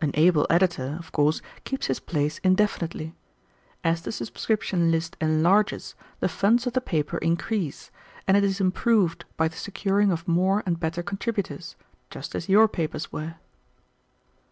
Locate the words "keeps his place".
1.64-2.38